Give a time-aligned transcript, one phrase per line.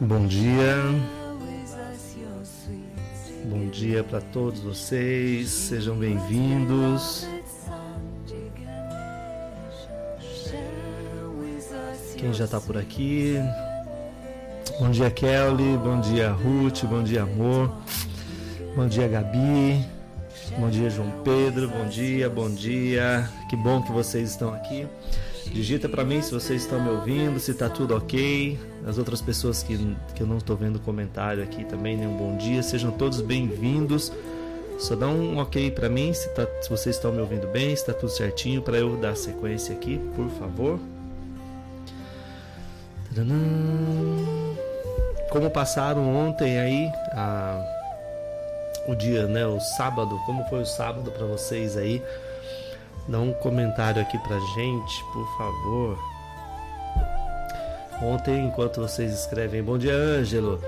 [0.00, 0.76] Bom dia,
[3.86, 7.26] dia para todos vocês, sejam bem-vindos.
[12.16, 13.34] Quem já está por aqui?
[14.80, 15.76] Bom dia, Kelly.
[15.76, 16.84] Bom dia, Ruth.
[16.84, 17.76] Bom dia, amor.
[18.74, 19.84] Bom dia, Gabi.
[20.58, 21.68] Bom dia, João Pedro.
[21.68, 23.28] Bom dia, bom dia.
[23.50, 24.86] Que bom que vocês estão aqui.
[25.52, 28.58] Digita para mim se vocês estão me ouvindo, se está tudo ok.
[28.86, 29.76] As outras pessoas que,
[30.14, 32.62] que eu não estou vendo comentário aqui também, nenhum bom dia.
[32.62, 34.12] Sejam todos bem-vindos.
[34.78, 37.82] Só dá um ok para mim se, tá, se vocês estão me ouvindo bem, se
[37.82, 40.80] está tudo certinho para eu dar sequência aqui, por favor.
[45.30, 47.60] Como passaram ontem aí a,
[48.88, 49.46] o dia, né?
[49.46, 52.02] O sábado, como foi o sábado para vocês aí?
[53.06, 55.98] Dá um comentário aqui pra gente, por favor.
[58.02, 60.60] Ontem, enquanto vocês escrevem, bom dia, Ângelo.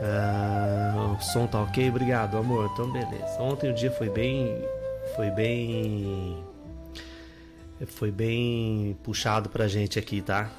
[0.00, 2.70] Ah, o som tá ok, obrigado, amor.
[2.72, 3.40] Então, beleza.
[3.40, 4.64] Ontem o dia foi bem,
[5.16, 6.44] foi bem,
[7.86, 10.50] foi bem puxado pra gente aqui, tá?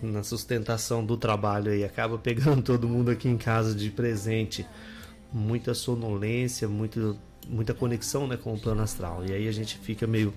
[0.00, 4.64] Na sustentação do trabalho aí, acaba pegando todo mundo aqui em casa de presente.
[5.32, 7.18] Muita sonolência, muito,
[7.48, 9.24] muita conexão, né, com o plano astral.
[9.26, 10.32] E aí a gente fica meio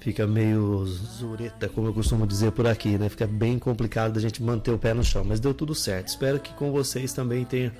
[0.00, 3.08] fica meio zureta, como eu costumo dizer por aqui, né?
[3.08, 6.08] Fica bem complicado da gente manter o pé no chão, mas deu tudo certo.
[6.08, 7.72] Espero que com vocês também tenha,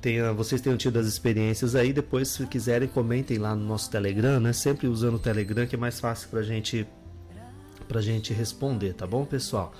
[0.00, 1.92] tenha vocês tenham tido as experiências aí.
[1.92, 4.52] Depois, se quiserem, comentem lá no nosso Telegram, né?
[4.52, 6.86] Sempre usando o Telegram, que é mais fácil pra gente
[7.88, 9.74] pra gente responder, tá bom, pessoal?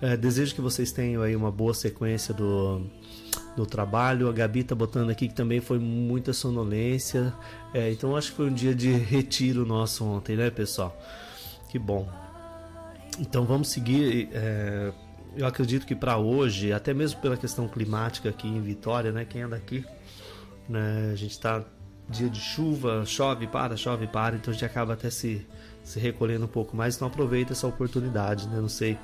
[0.00, 2.82] É, desejo que vocês tenham aí uma boa sequência do,
[3.56, 4.28] do trabalho.
[4.28, 7.32] A Gabi tá botando aqui que também foi muita sonolência.
[7.72, 10.96] É, então acho que foi um dia de retiro nosso ontem, né, pessoal?
[11.68, 12.08] Que bom.
[13.18, 14.28] Então vamos seguir.
[14.32, 14.92] é,
[15.36, 19.24] eu acredito que para hoje, até mesmo pela questão climática aqui em Vitória, né?
[19.24, 19.84] Quem anda aqui,
[20.68, 21.10] né?
[21.12, 21.62] A gente está
[22.08, 25.46] dia de chuva, chove, para, chove, para, então a gente acaba até se,
[25.82, 26.96] se recolhendo um pouco mais.
[26.96, 28.60] Então aproveita essa oportunidade, né?
[28.60, 28.98] Não sei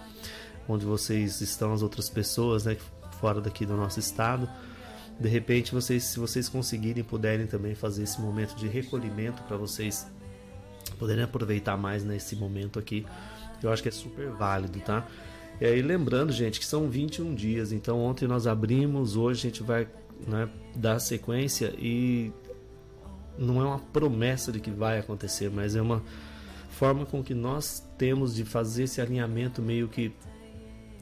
[0.69, 2.77] onde vocês estão, as outras pessoas, né?
[3.23, 4.51] Fora daqui do nosso estado.
[5.21, 10.05] De repente, vocês, se vocês conseguirem, puderem também fazer esse momento de recolhimento para vocês
[10.99, 13.07] poderem aproveitar mais nesse momento aqui,
[13.63, 15.07] eu acho que é super válido, tá?
[15.61, 19.63] E aí, lembrando, gente, que são 21 dias, então ontem nós abrimos, hoje a gente
[19.63, 19.87] vai
[20.27, 22.33] né, dar sequência e
[23.39, 26.03] não é uma promessa de que vai acontecer, mas é uma
[26.71, 30.13] forma com que nós temos de fazer esse alinhamento meio que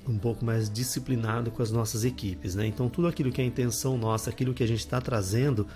[0.09, 2.67] um pouco mais disciplinado com as nossas equipes, né?
[2.67, 5.67] Então tudo aquilo que é intenção nossa, aquilo que a gente está trazendo,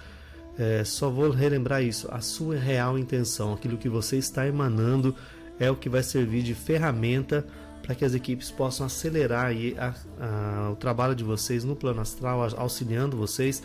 [0.58, 5.14] é, só vou relembrar isso, a sua real intenção, aquilo que você está emanando
[5.58, 7.46] é o que vai servir de ferramenta
[7.82, 12.00] para que as equipes possam acelerar aí a, a, o trabalho de vocês no plano
[12.00, 13.62] astral, auxiliando vocês,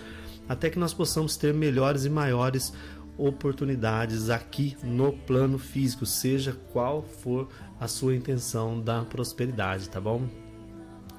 [0.48, 2.74] até que nós possamos ter melhores e maiores
[3.18, 7.48] oportunidades aqui no plano físico, seja qual for
[7.80, 10.28] a sua intenção da prosperidade, tá bom?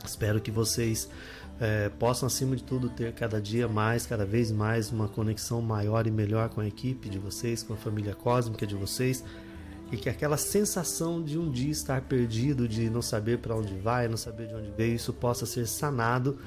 [0.04, 1.08] Espero que vocês
[1.60, 6.06] é, possam, acima de tudo, ter cada dia mais, cada vez mais, uma conexão maior
[6.06, 9.22] e melhor com a equipe de vocês, com a família cósmica de vocês,
[9.92, 14.08] e que aquela sensação de um dia estar perdido, de não saber para onde vai,
[14.08, 16.38] não saber de onde veio, isso possa ser sanado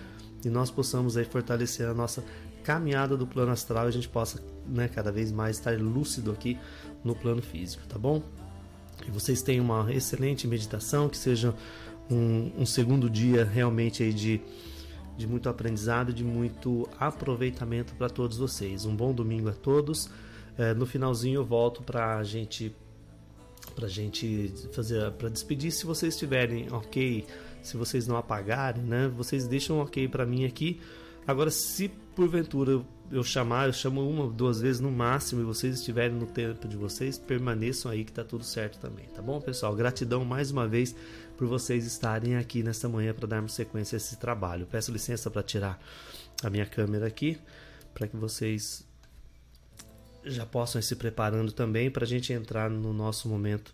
[0.46, 2.24] e nós possamos aí fortalecer a nossa
[2.64, 6.58] caminhada do plano astral e a gente possa né, cada vez mais estar lúcido aqui
[7.04, 8.24] no plano físico, tá bom?
[8.98, 11.54] Que vocês tenham uma excelente meditação, que seja
[12.14, 14.42] um, um segundo dia realmente aí de,
[15.18, 18.86] de muito aprendizado, de muito aproveitamento para todos vocês.
[18.86, 20.10] Um bom domingo a todos.
[20.58, 22.74] É, no finalzinho eu volto para a gente
[23.76, 27.26] para gente fazer para despedir se vocês estiverem ok
[27.62, 30.80] se vocês não apagarem né vocês deixam ok para mim aqui
[31.26, 36.18] agora se porventura eu chamar eu chamo uma duas vezes no máximo e vocês estiverem
[36.18, 40.24] no tempo de vocês permaneçam aí que tá tudo certo também tá bom pessoal gratidão
[40.26, 40.96] mais uma vez
[41.38, 45.44] por vocês estarem aqui nesta manhã para darmos sequência a esse trabalho peço licença para
[45.44, 45.80] tirar
[46.44, 47.38] a minha câmera aqui
[47.94, 48.86] para que vocês
[50.26, 53.74] já possam ir se preparando também para a gente entrar no nosso momento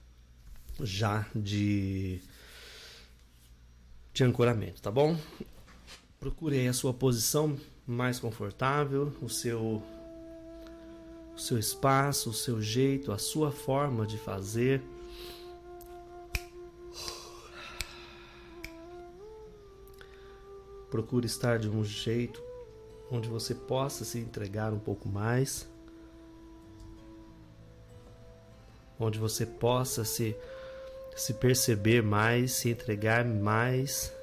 [0.81, 2.19] já de,
[4.13, 5.17] de ancoramento, tá bom?
[6.19, 7.57] Procure a sua posição
[7.87, 9.81] mais confortável, o seu
[11.33, 14.81] o seu espaço, o seu jeito, a sua forma de fazer.
[20.91, 22.43] Procure estar de um jeito
[23.09, 25.65] onde você possa se entregar um pouco mais,
[28.99, 30.35] onde você possa se
[31.15, 34.18] se perceber mais, se entregar mais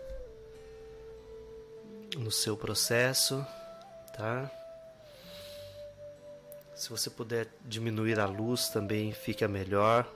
[2.16, 3.46] no seu processo,
[4.16, 4.50] tá?
[6.74, 10.06] Se você puder diminuir a luz também fica melhor.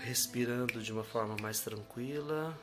[0.00, 2.56] Respirando de uma forma mais tranquila.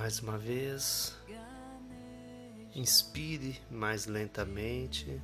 [0.00, 1.14] Mais uma vez.
[2.74, 5.20] Inspire mais lentamente.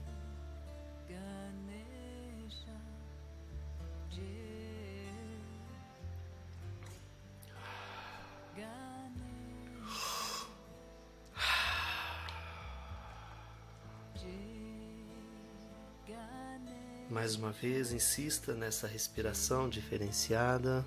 [17.09, 20.85] Mais uma vez, insista nessa respiração diferenciada.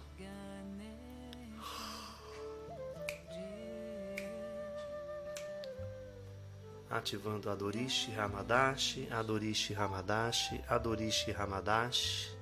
[7.09, 12.37] Ativando Adorishi Ramadashi, Adorishi Ramadashi, Adorishi Ramadashi.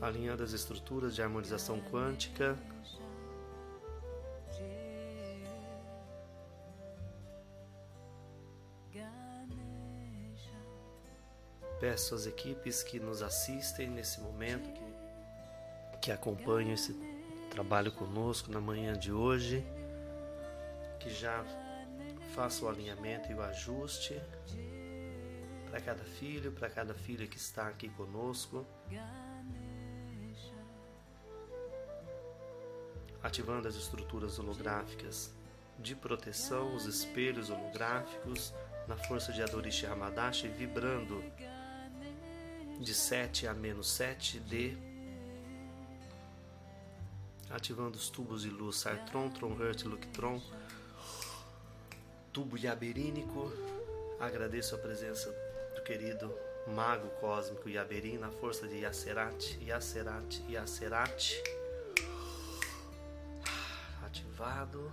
[0.00, 2.56] Alinhando as estruturas de harmonização quântica.
[11.80, 16.92] Peço às equipes que nos assistem nesse momento, que, que acompanham esse
[17.50, 19.66] trabalho conosco na manhã de hoje,
[20.98, 21.44] que já
[22.34, 24.20] faça o alinhamento e o ajuste
[25.68, 28.64] para cada filho, para cada filha que está aqui conosco.
[33.22, 35.34] Ativando as estruturas holográficas
[35.78, 38.54] de proteção, os espelhos holográficos
[38.88, 41.22] na força de Adorishi Hamadashi, vibrando
[42.80, 44.89] de 7 a menos 7 de
[47.50, 50.40] ativando os tubos de luz Sartron, Tronhurt, Luctron,
[52.32, 53.52] tubo Yaberínico.
[54.20, 55.30] Agradeço a presença
[55.74, 56.32] do querido
[56.68, 61.42] mago cósmico Yaberin na força de Yacerat, Yacerat, Yacerat.
[64.04, 64.92] Ativado.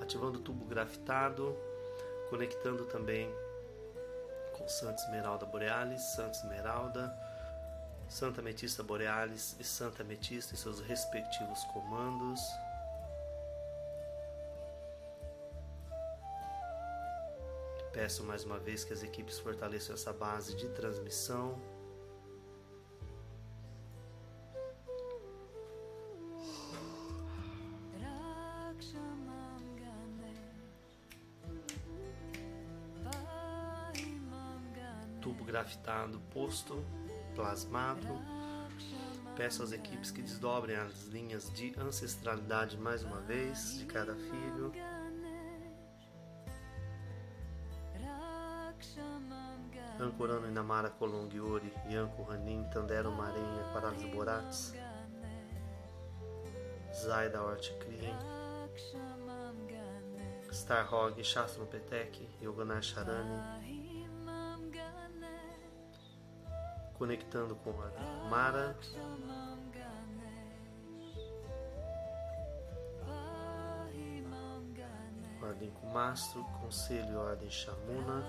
[0.00, 1.56] Ativando o tubo grafitado,
[2.28, 3.30] conectando também
[4.52, 7.31] com Santa Esmeralda Borealis, Santa Esmeralda
[8.12, 12.40] Santa Metista Borealis e Santa Metista em seus respectivos comandos.
[17.90, 21.58] Peço mais uma vez que as equipes fortaleçam essa base de transmissão.
[35.22, 36.84] Tubo grafitado posto
[37.34, 38.20] plasmado.
[39.36, 44.72] Peço às equipes que desdobrem as linhas de ancestralidade mais uma vez de cada filho.
[49.98, 54.74] Ancorano Inamara Kolongiori, Yanko Hanin, Tandero Marenha, Paralis Borats,
[56.92, 58.16] Zaida Ortikrien,
[60.50, 63.91] Starhog, Shastro Petek, Yoganar Sharani,
[67.02, 68.76] conectando com a Mara.
[75.42, 78.22] Ordem Mastro, Conselho Ordem Chamuna.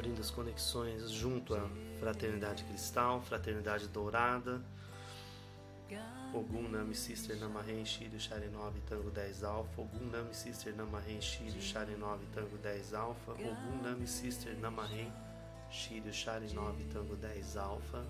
[0.00, 4.62] Abrindo as conexões junto à Fraternidade Cristal, Fraternidade Dourada,
[6.32, 11.60] Ogum Nami Sister Namahen Shiryu Shari 9 Tango 10 Alpha, Ogum Nami Sister Namahen Shiryu
[11.60, 15.12] Shari 9 Tango 10 Alpha, Ogum Nami Sister Namahen
[15.70, 18.02] Shiryu Shari 9 Tango 10 Alpha,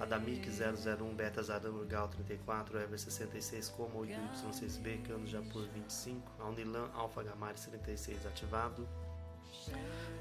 [0.00, 7.22] Adamic 001, Beta Zadam Urgal 34, Ever 66, Como 8Y6B, Canos Japur 25, Alnilan Alpha
[7.22, 8.86] Gamari 76 ativado.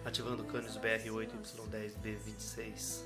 [0.05, 3.03] Ativando Canos BR8Y10B26.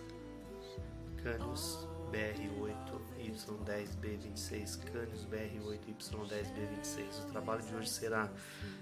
[1.24, 7.24] Canos BR8Y10B26, Canos BR8Y10B26.
[7.24, 8.30] O trabalho de hoje será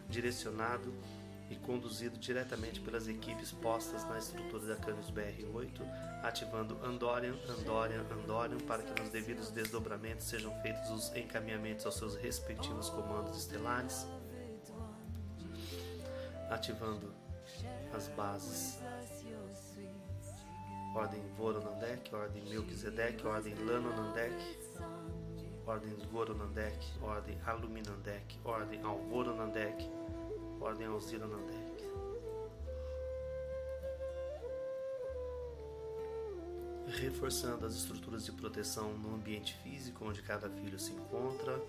[0.10, 0.92] direcionado
[1.50, 5.82] e conduzido diretamente pelas equipes postas na estrutura da Canis BR8,
[6.24, 12.16] ativando Andorian, Andorian, Andorian para que nos devidos desdobramentos sejam feitos os encaminhamentos aos seus
[12.16, 14.08] respectivos comandos estelares,
[16.50, 17.14] ativando
[17.94, 18.80] as bases.
[20.96, 24.34] Ordem Voronandek, Ordem Melchizedek, Ordem Lanonandek,
[25.66, 29.88] Ordem Goronandek, Ordem Aluminandek, Ordem Alvoronandek,
[30.62, 31.90] Ordem Alzira Nandek.
[37.02, 41.60] Reforçando as estruturas de proteção no ambiente físico onde cada filho se encontra.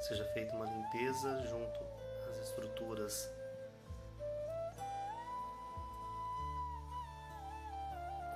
[0.00, 1.80] Seja feita uma limpeza junto
[2.30, 3.30] às estruturas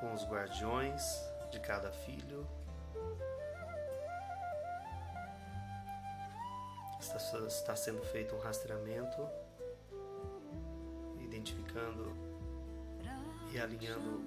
[0.00, 1.02] com os guardiões
[1.50, 2.46] de cada filho.
[7.04, 9.28] Está, está sendo feito um rastreamento,
[11.20, 12.16] identificando
[13.52, 14.24] e alinhando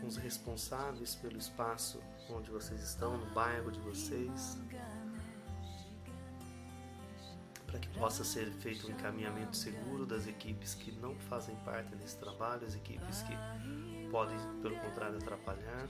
[0.00, 2.00] com os responsáveis pelo espaço
[2.30, 4.58] onde vocês estão, no bairro de vocês,
[7.66, 12.16] para que possa ser feito um encaminhamento seguro das equipes que não fazem parte desse
[12.16, 15.88] trabalho, as equipes que podem, pelo contrário, atrapalhar,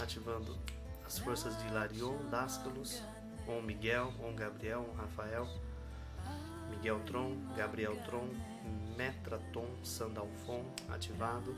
[0.00, 0.56] ativando
[1.04, 3.02] as forças de Hilarion, Dáscalos,
[3.48, 5.46] On Miguel, On Gabriel, On Rafael,
[6.70, 8.28] Miguel Tron, Gabriel Tron,
[8.96, 11.56] Metraton, Sandalfon, ativado,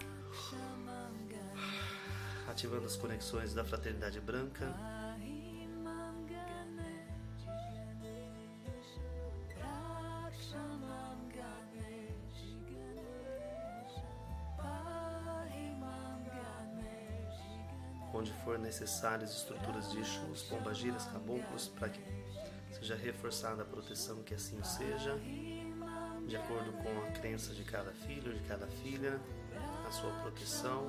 [2.48, 4.72] ativando as conexões da Fraternidade Branca,
[18.70, 22.00] necessárias estruturas de Exus, pombagiras, caboclos, para que
[22.70, 25.18] seja reforçada a proteção que assim seja,
[26.24, 29.20] de acordo com a crença de cada filho, de cada filha,
[29.88, 30.86] a sua proteção,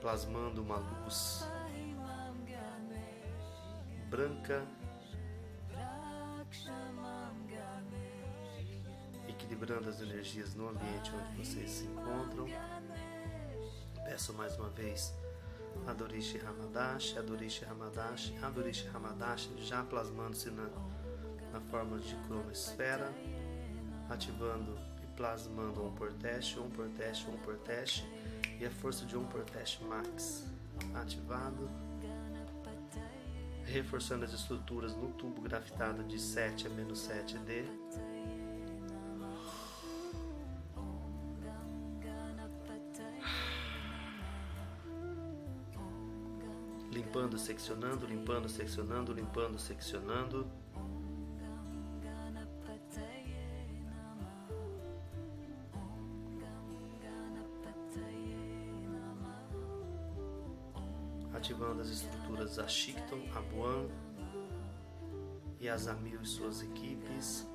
[0.00, 1.44] plasmando uma luz
[4.08, 4.64] branca,
[9.26, 12.46] equilibrando as energias no ambiente onde vocês se encontram.
[14.06, 15.12] Peço mais uma vez
[15.84, 20.68] Adorishi Hamadashi, Adorishi Hamadashi, Adorishi Hamadashi, já plasmando-se na,
[21.52, 23.12] na forma de cromosfera,
[24.08, 28.06] ativando e plasmando um por teste, um por teste, um por teste,
[28.60, 30.46] e a força de um por teste max
[30.94, 31.68] ativado,
[33.64, 37.85] reforçando as estruturas no tubo grafitado de 7 a menos 7D.
[47.26, 50.46] Limpando, seccionando, limpando, seccionando, limpando, seccionando.
[61.34, 63.88] Ativando as estruturas Ashikton, Abuan
[65.60, 67.46] e Azamil e suas equipes.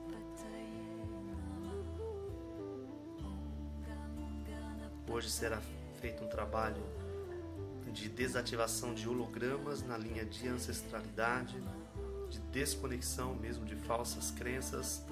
[5.10, 5.60] Hoje será
[6.00, 7.00] feito um trabalho
[7.92, 11.62] de desativação de hologramas na linha de ancestralidade,
[12.30, 15.06] de desconexão mesmo de falsas crenças.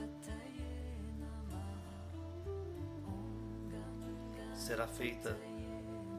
[4.56, 5.38] Será feita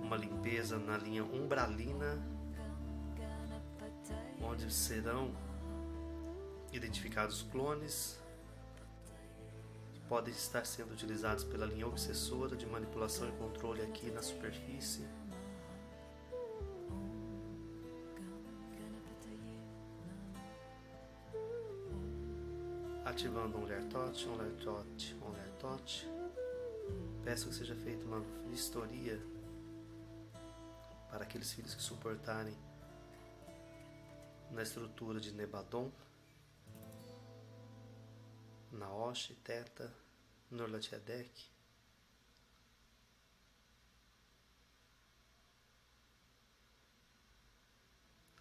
[0.02, 2.18] uma limpeza na linha umbralina,
[4.42, 5.34] onde serão
[6.72, 8.18] identificados clones
[9.92, 15.19] que podem estar sendo utilizados pela linha obsessora de manipulação e controle aqui na superfície.
[23.20, 26.08] Ativando um lertote, um lertote, um lertote.
[27.22, 29.20] Peço que seja feita uma vistoria
[31.10, 32.56] para aqueles filhos que suportarem
[34.50, 35.92] na estrutura de Nebadon,
[38.72, 39.92] Naosh, Teta,
[40.50, 41.50] Norlatiadek.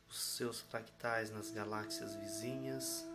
[0.08, 3.06] Os seus fractais nas galáxias vizinhas.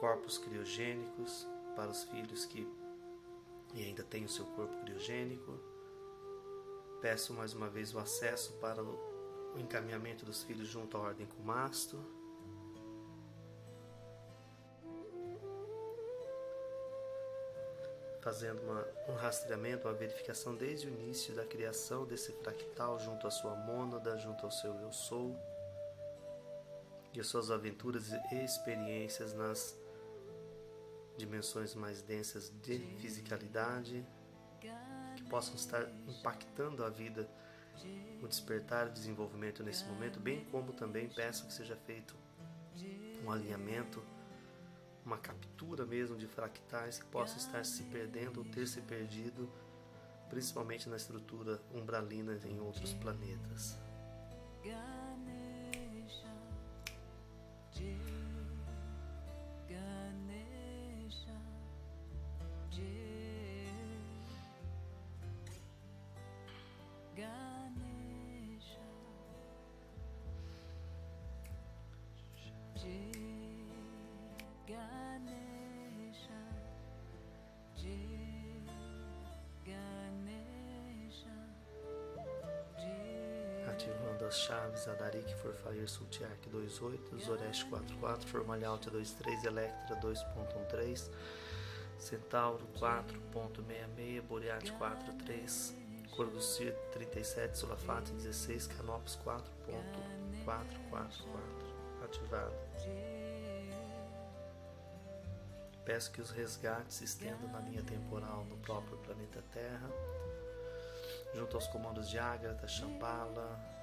[0.00, 2.66] Corpos criogênicos, para os filhos que
[3.74, 5.58] ainda têm o seu corpo criogênico.
[7.00, 11.98] Peço mais uma vez o acesso para o encaminhamento dos filhos junto à Ordem Cumasto.
[18.20, 23.30] Fazendo uma, um rastreamento, uma verificação desde o início da criação desse fractal junto à
[23.30, 25.36] sua mônada, junto ao seu eu sou
[27.14, 29.78] e as suas aventuras e experiências nas
[31.18, 34.06] dimensões mais densas de fisicalidade
[35.16, 37.28] que possam estar impactando a vida,
[38.22, 42.16] o despertar e desenvolvimento nesse momento, bem como também peço que seja feito
[43.24, 44.02] um alinhamento,
[45.04, 49.50] uma captura mesmo de fractais que possam estar se perdendo ou ter se perdido,
[50.30, 53.76] principalmente na estrutura umbralina em outros planetas.
[84.28, 91.10] Ativando as chaves Adarik Forfire Sultiark 28, Zoresh 44, Formalhaut 23, Electra 2.13,
[91.98, 95.74] Centauro 4.66, Boreat 43,
[96.14, 101.26] Corbusier 37, Sulafate 16, Canopus 4.444.
[102.04, 102.54] Ativado.
[105.84, 109.90] Peço que os resgates estendam na linha temporal no próprio planeta Terra,
[111.34, 113.77] junto aos comandos de Ágata, Shambhala,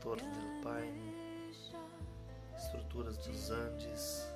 [0.00, 1.52] Torre del Paine,
[2.56, 4.28] estruturas dos Andes,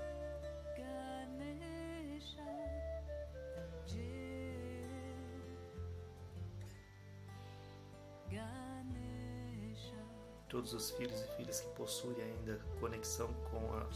[10.52, 13.86] todos os filhos e filhas que possuem ainda conexão com, a,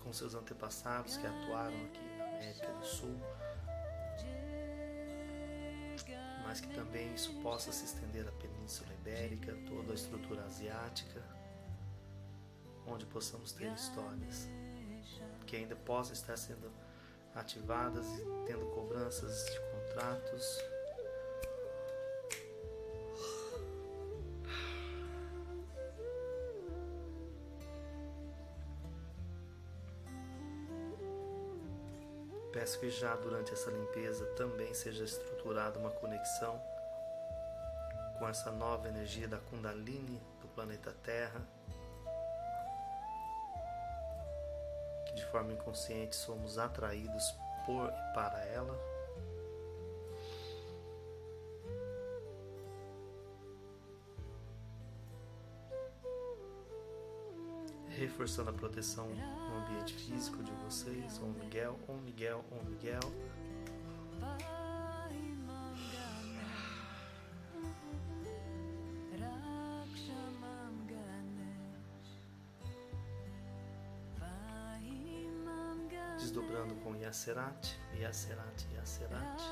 [0.00, 3.16] com seus antepassados que atuaram aqui na América do Sul,
[6.50, 11.22] mas que também isso possa se estender à Península Ibérica, toda a estrutura asiática,
[12.84, 14.48] onde possamos ter histórias
[15.46, 16.68] que ainda possam estar sendo
[17.36, 20.58] ativadas e tendo cobranças de contratos
[32.70, 36.62] Peço que já durante essa limpeza também seja estruturada uma conexão
[38.16, 41.42] com essa nova energia da Kundalini do planeta Terra,
[45.04, 47.34] que de forma inconsciente somos atraídos
[47.66, 48.89] por e para ela.
[58.00, 61.18] Reforçando a proteção no ambiente físico de vocês.
[61.18, 63.00] Om Miguel, Om Miguel, Om Miguel.
[76.18, 79.42] Desdobrando com Yaserat, Yaserat, Yaserat.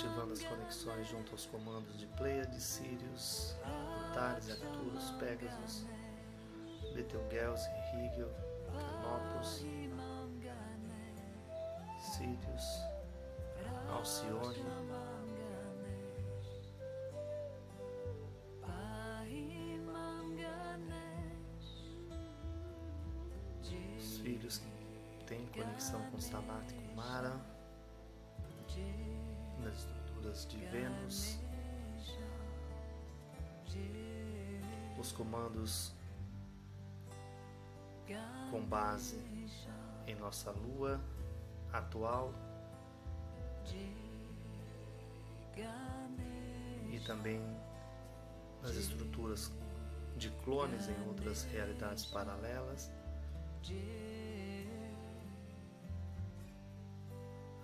[0.00, 3.54] Ativando as conexões junto aos comandos de Pleiades, Sirius,
[4.08, 5.84] Antares, Arcturus, Pegasus,
[6.94, 8.30] Betelgeuse, Rigel,
[8.72, 9.62] Canopus,
[12.00, 12.64] Sirius,
[13.90, 14.64] Alcione,
[23.98, 27.59] os filhos que têm conexão com Stamat, com Mara,
[30.30, 31.38] estruturas de Vênus,
[34.98, 35.92] os comandos
[38.50, 39.16] com base
[40.06, 41.00] em nossa Lua
[41.72, 42.32] atual.
[46.92, 47.40] E também
[48.62, 49.50] nas estruturas
[50.16, 52.90] de clones em outras realidades paralelas.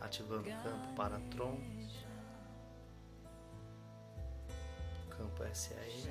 [0.00, 1.58] ativando o campo para Tron,
[5.26, 6.10] campo SAE.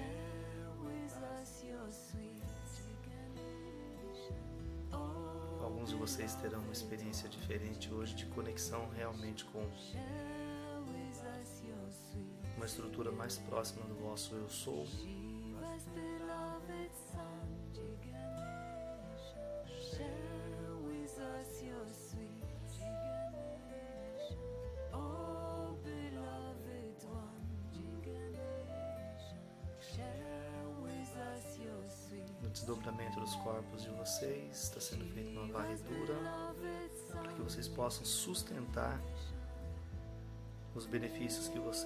[5.61, 9.63] Alguns de vocês terão uma experiência diferente hoje de conexão realmente com
[12.57, 14.85] uma estrutura mais próxima do vosso eu sou.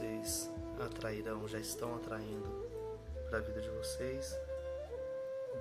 [0.10, 2.50] Vocês atrairão, já estão atraindo
[3.30, 4.36] para a vida de vocês,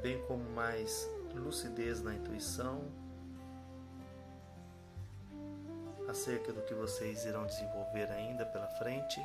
[0.01, 2.83] bem como mais lucidez na intuição
[6.09, 9.21] acerca do que vocês irão desenvolver ainda pela frente.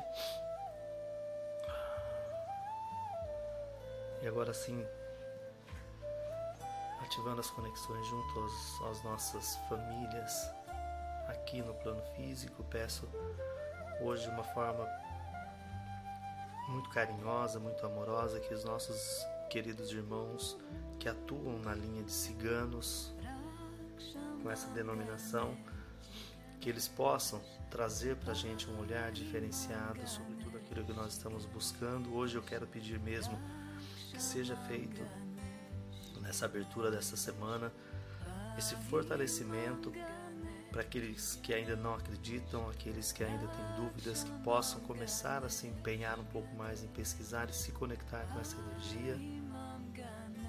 [4.20, 4.84] E agora sim,
[7.02, 10.50] ativando as conexões junto aos, às nossas famílias
[11.28, 13.08] aqui no plano físico, peço
[14.00, 14.86] hoje de uma forma
[16.68, 20.56] muito carinhosa, muito amorosa que os nossos queridos irmãos
[20.98, 23.14] que atuam na linha de ciganos
[24.42, 25.56] com essa denominação,
[26.60, 31.12] que eles possam trazer para a gente um olhar diferenciado sobre tudo aquilo que nós
[31.14, 32.14] estamos buscando.
[32.14, 33.38] Hoje eu quero pedir mesmo
[34.10, 35.02] que seja feito
[36.20, 37.72] nessa abertura dessa semana
[38.56, 39.92] esse fortalecimento
[40.74, 45.48] para aqueles que ainda não acreditam, aqueles que ainda têm dúvidas, que possam começar a
[45.48, 49.16] se empenhar um pouco mais em pesquisar e se conectar com essa energia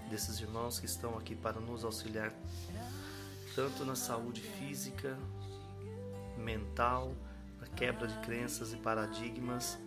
[0.10, 2.34] desses irmãos que estão aqui para nos auxiliar
[3.54, 5.16] tanto na saúde física,
[6.40, 7.14] mental,
[7.62, 9.78] na quebra de crenças e paradigmas,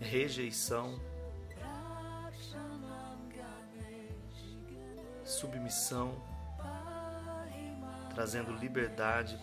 [0.00, 0.98] rejeição,
[5.22, 6.31] submissão,
[8.12, 9.38] trazendo liberdade,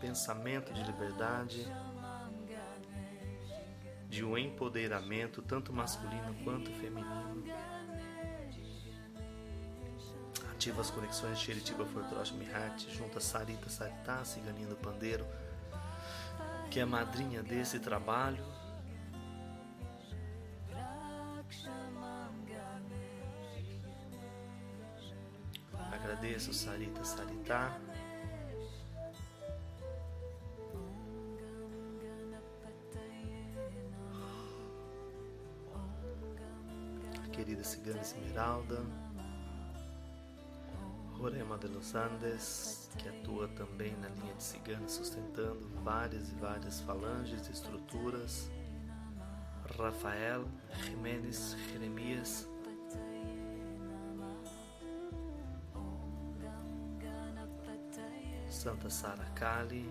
[0.00, 1.66] pensamento de liberdade,
[4.08, 7.44] de um empoderamento tanto masculino quanto feminino.
[10.52, 15.26] Ativa as conexões de Sheritiba Fortrosh Mihat junto a Sarita Sarita, ciganinha do pandeiro,
[16.70, 18.42] que é madrinha desse trabalho.
[26.36, 27.80] Agradeço Sarita Sarita.
[37.24, 38.84] A querida cigana Esmeralda.
[41.14, 46.80] Rorema de los Andes, que atua também na linha de cigana, sustentando várias e várias
[46.82, 48.50] falanges e estruturas.
[49.78, 50.44] Rafael
[50.84, 52.46] Jiménez Jeremias,
[58.66, 59.88] Santa Sara Kali,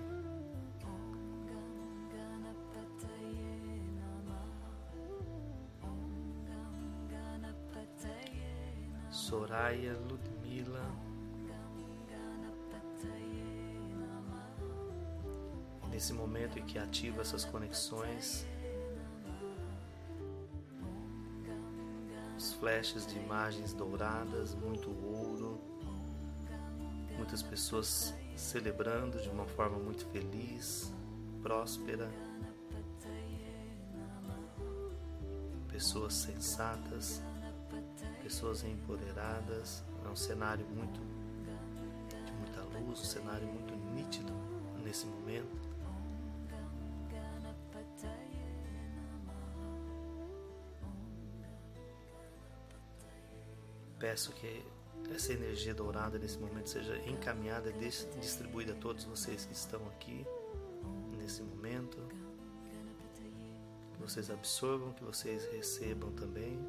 [9.10, 10.82] Soraya Ludmila,
[15.90, 18.46] nesse momento em que ativa essas conexões,
[22.38, 25.62] os flashes de imagens douradas, muito ouro,
[27.18, 30.94] muitas pessoas celebrando de uma forma muito feliz,
[31.42, 32.10] próspera,
[35.70, 37.22] pessoas sensatas,
[38.24, 39.84] pessoas empoderadas.
[40.06, 41.00] É um cenário muito
[42.26, 44.34] de muita luz, um cenário muito nítido
[44.84, 45.66] nesse momento.
[54.00, 54.64] Peço que
[55.14, 59.86] essa energia dourada nesse momento seja encaminhada e dis- distribuída a todos vocês que estão
[59.88, 60.26] aqui
[61.18, 61.98] nesse momento.
[63.94, 66.60] Que vocês absorvam, que vocês recebam também.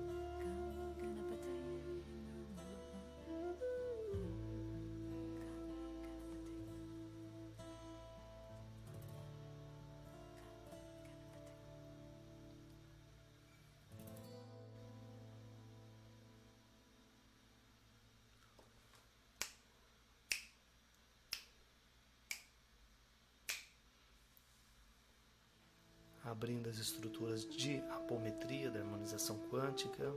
[26.36, 30.12] Abrindo as estruturas de apometria, da harmonização quântica,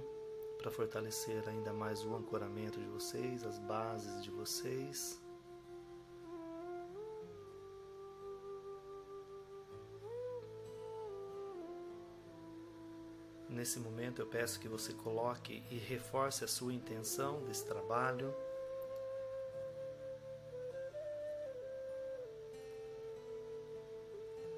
[0.57, 5.17] para fortalecer ainda mais o ancoramento de vocês, as bases de vocês.
[13.47, 18.35] Nesse momento eu peço que você coloque e reforce a sua intenção desse trabalho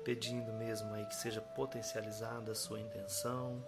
[0.03, 3.63] pedindo mesmo aí que seja potencializada a sua intenção.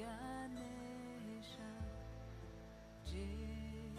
[0.00, 1.68] Ganesha
[3.04, 3.92] Jai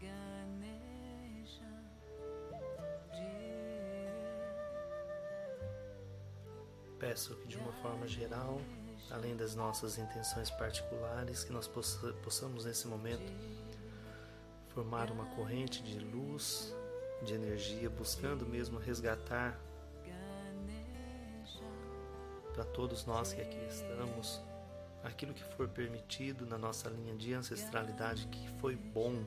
[0.00, 1.70] Ganesha
[3.12, 4.10] Jai
[6.98, 8.60] Peço que de uma forma geral,
[9.10, 13.32] além das nossas intenções particulares, que nós possa- possamos nesse momento
[14.74, 16.74] formar uma corrente de luz,
[17.22, 19.58] de energia, buscando mesmo resgatar
[22.54, 24.40] para todos nós que aqui estamos
[25.06, 29.24] aquilo que for permitido na nossa linha de ancestralidade que foi bom,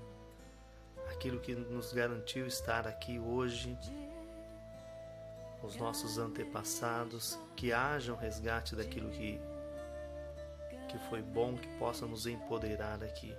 [1.10, 3.78] aquilo que nos garantiu estar aqui hoje,
[5.64, 9.40] os nossos antepassados, que haja um resgate daquilo que
[10.88, 13.32] que foi bom, que possa nos empoderar aqui.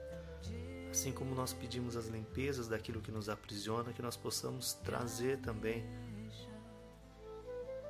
[0.88, 5.84] Assim como nós pedimos as limpezas daquilo que nos aprisiona, que nós possamos trazer também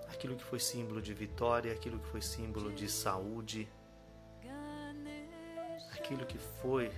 [0.08, 3.68] aquilo que foi símbolo de vitória, aquilo que foi símbolo de saúde,
[6.10, 6.90] aquilo que foi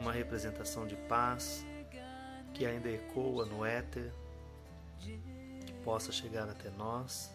[0.00, 1.64] uma representação de paz,
[2.52, 4.12] que ainda ecoa no éter,
[4.98, 7.32] que possa chegar até nós.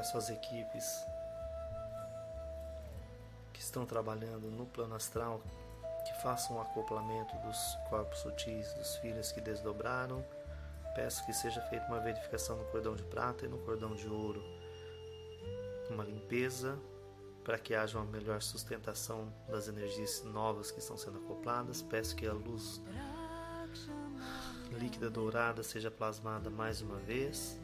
[0.00, 1.06] Peço às equipes
[3.52, 5.42] que estão trabalhando no plano astral
[6.06, 7.58] que façam o acoplamento dos
[7.90, 10.24] corpos sutis dos filhos que desdobraram.
[10.94, 14.42] Peço que seja feita uma verificação no cordão de prata e no cordão de ouro.
[15.90, 16.78] Uma limpeza
[17.44, 21.82] para que haja uma melhor sustentação das energias novas que estão sendo acopladas.
[21.82, 22.80] Peço que a luz
[24.72, 27.60] líquida dourada seja plasmada mais uma vez.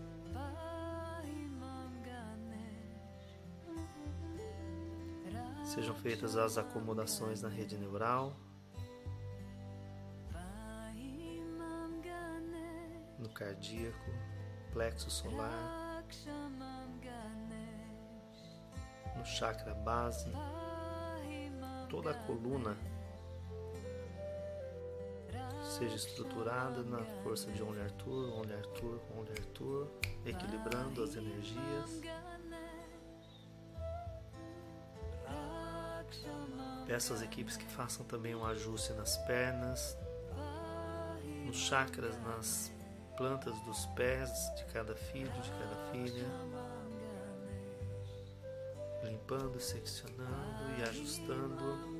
[5.76, 8.34] Sejam feitas as acomodações na rede neural,
[13.18, 14.10] no cardíaco,
[14.72, 16.02] plexo solar,
[19.18, 20.32] no chakra base,
[21.90, 22.74] toda a coluna
[25.62, 29.88] seja estruturada na força de Only Arthur, Only Arthur, Only Arthur,
[30.24, 32.00] equilibrando as energias.
[36.86, 39.96] Peço às equipes que façam também um ajuste nas pernas,
[41.44, 42.72] nos chakras, nas
[43.16, 46.26] plantas dos pés de cada filho, de cada filha,
[49.02, 51.96] limpando, seccionando e ajustando.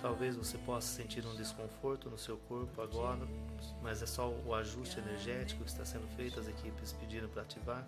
[0.00, 3.26] Talvez você possa sentir um desconforto no seu corpo agora,
[3.82, 7.86] mas é só o ajuste energético que está sendo feito, as equipes pediram para ativar.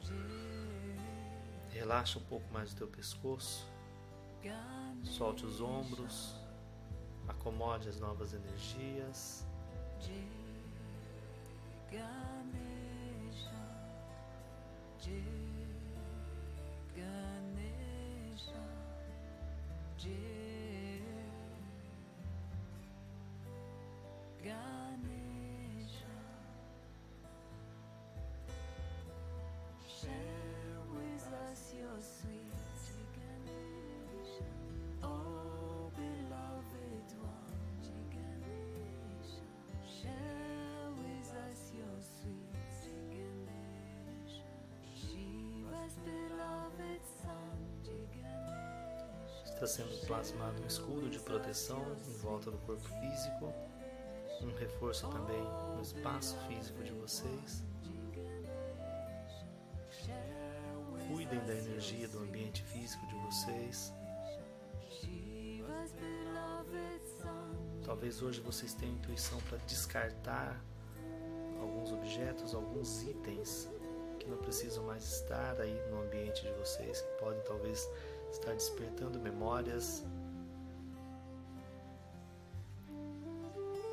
[1.70, 3.66] Relaxa um pouco mais o teu pescoço,
[5.04, 6.35] solte os ombros,
[7.26, 9.46] acomode as novas energias.
[11.90, 13.52] Ganesha,
[49.44, 53.53] Está sendo plasmado um escudo de proteção em volta do corpo físico,
[54.40, 55.42] um reforço também
[55.75, 57.64] no espaço físico de vocês.
[61.09, 63.92] cuidem da energia do ambiente físico de vocês.
[67.85, 70.62] Talvez hoje vocês tenham intuição para descartar
[71.59, 73.68] alguns objetos, alguns itens
[74.29, 77.88] não precisam mais estar aí no ambiente de vocês, que podem talvez
[78.31, 80.05] estar despertando memórias,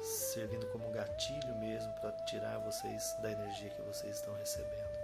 [0.01, 4.95] servindo como gatilho mesmo para tirar vocês da energia que vocês estão recebendo.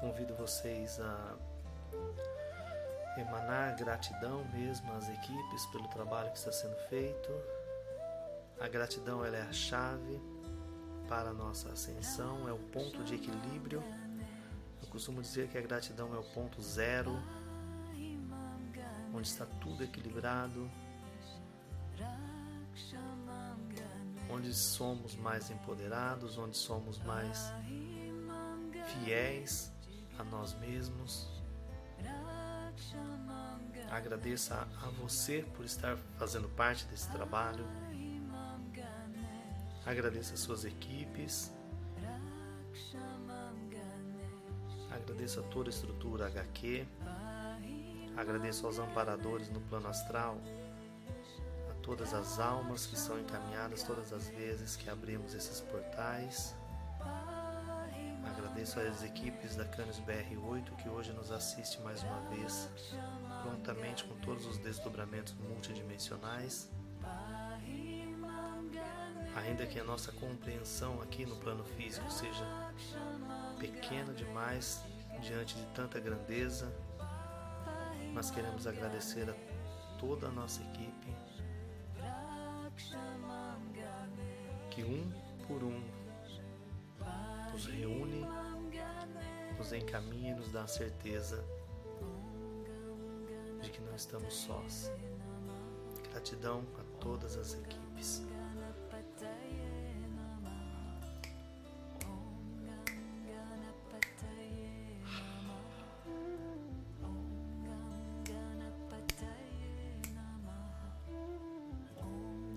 [0.00, 1.36] Convido vocês a
[3.20, 7.30] emanar gratidão mesmo às equipes pelo trabalho que está sendo feito.
[8.60, 10.20] A gratidão ela é a chave
[11.08, 13.82] para a nossa ascensão, é o ponto de equilíbrio.
[14.82, 17.16] Eu costumo dizer que a gratidão é o ponto zero,
[19.14, 20.70] onde está tudo equilibrado,
[24.28, 27.52] onde somos mais empoderados, onde somos mais
[28.86, 29.72] fiéis
[30.18, 31.35] a nós mesmos.
[33.96, 37.66] Agradeça a você por estar fazendo parte desse trabalho.
[39.86, 41.50] Agradeça as suas equipes.
[44.90, 46.86] Agradeço a toda a estrutura HQ.
[48.14, 50.36] Agradeço aos amparadores no plano astral,
[51.70, 56.54] a todas as almas que são encaminhadas todas as vezes que abrimos esses portais.
[58.26, 62.68] Agradeço às equipes da Canis BR8 que hoje nos assiste mais uma vez,
[63.46, 66.68] prontamente com todos os desdobramentos multidimensionais.
[69.36, 72.44] Ainda que a nossa compreensão aqui no plano físico seja
[73.58, 74.82] pequena demais
[75.20, 76.72] diante de tanta grandeza,
[78.12, 79.34] nós queremos agradecer a
[79.98, 81.14] toda a nossa equipe
[84.70, 85.10] que um
[85.46, 85.80] por um
[87.52, 88.26] nos reúne,
[89.56, 91.42] nos encaminha e nos dá a certeza
[93.66, 94.92] de que não estamos sós.
[96.10, 98.22] Gratidão a todas as equipes.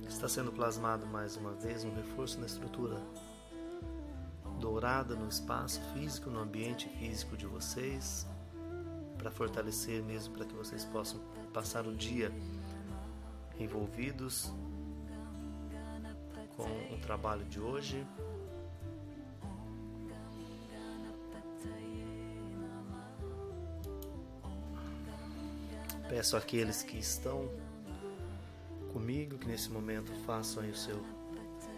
[0.08, 3.02] Está sendo plasmado mais uma vez um reforço na estrutura
[4.60, 8.28] dourada no espaço físico, no ambiente físico de vocês,
[9.20, 11.20] para fortalecer mesmo, para que vocês possam
[11.54, 12.32] passar o dia
[13.60, 14.52] envolvidos
[16.56, 18.06] com o trabalho de hoje.
[26.08, 27.48] Peço àqueles que estão
[28.92, 31.00] comigo que nesse momento façam o seu,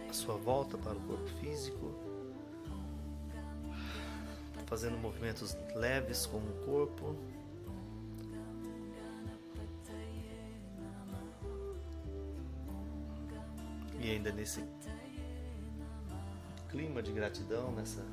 [0.08, 1.94] a sua volta para o corpo físico,
[4.66, 7.14] fazendo movimentos leves com o corpo.
[14.42, 14.64] Nesse
[16.68, 18.04] clima de gratidão, nessa,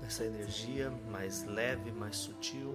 [0.00, 2.72] nessa energia mais leve, mais sutil.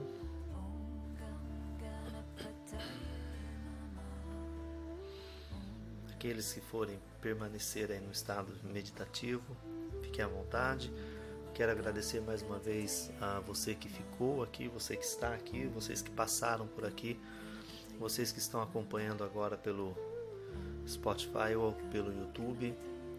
[6.12, 9.56] Aqueles que forem permanecer aí no estado meditativo,
[10.02, 10.92] fiquem à vontade.
[11.54, 16.02] Quero agradecer mais uma vez a você que ficou aqui, você que está aqui, vocês
[16.02, 17.18] que passaram por aqui,
[17.98, 19.96] vocês que estão acompanhando agora pelo
[20.88, 22.76] Spotify ou pelo YouTube.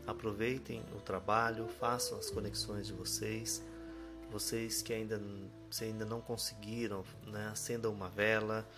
[0.06, 3.62] Aproveitem o trabalho, façam as conexões de vocês.
[4.30, 5.20] Vocês que ainda,
[5.70, 8.68] se ainda não conseguiram, né, acendam uma vela,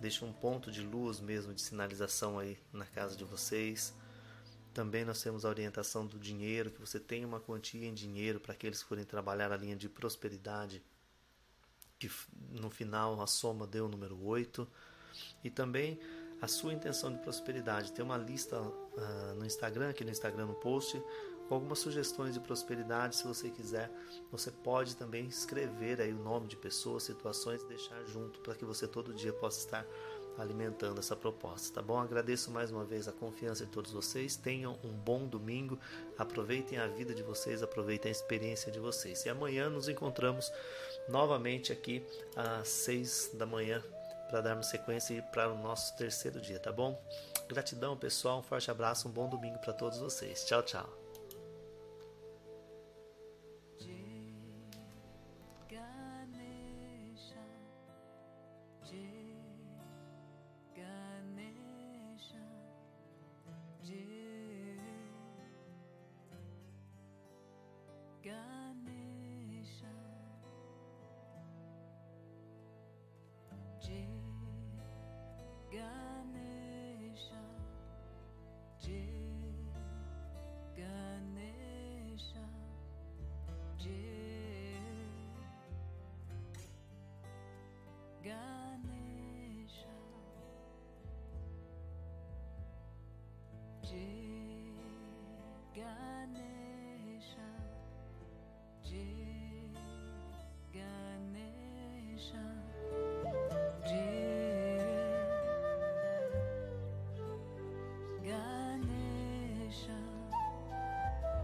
[0.00, 3.94] deixem um ponto de luz mesmo de sinalização aí na casa de vocês.
[4.72, 8.52] Também nós temos a orientação do dinheiro, que você tenha uma quantia em dinheiro para
[8.52, 10.82] aqueles que forem trabalhar a linha de prosperidade,
[11.98, 12.10] que
[12.50, 14.66] no final a soma deu o número 8.
[15.42, 15.98] E também
[16.40, 17.92] a sua intenção de prosperidade.
[17.92, 21.02] Tem uma lista uh, no Instagram, aqui no Instagram no post,
[21.48, 23.16] com algumas sugestões de prosperidade.
[23.16, 23.90] Se você quiser,
[24.30, 28.86] você pode também escrever aí o nome de pessoas, situações deixar junto para que você
[28.86, 29.86] todo dia possa estar
[30.38, 31.98] alimentando essa proposta, tá bom?
[31.98, 34.36] Agradeço mais uma vez a confiança de todos vocês.
[34.36, 35.78] Tenham um bom domingo.
[36.16, 39.26] Aproveitem a vida de vocês, aproveitem a experiência de vocês.
[39.26, 40.50] E amanhã nos encontramos
[41.08, 42.02] novamente aqui
[42.34, 43.82] às seis da manhã
[44.30, 47.02] para darmos sequência para o nosso terceiro dia, tá bom?
[47.48, 48.38] Gratidão, pessoal.
[48.38, 50.44] Um forte abraço, um bom domingo para todos vocês.
[50.44, 50.99] Tchau, tchau.